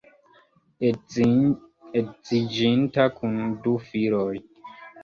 [1.99, 4.31] Edziĝinta kun du filoj.